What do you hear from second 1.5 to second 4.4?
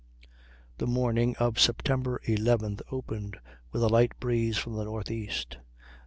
September 11th opened with a light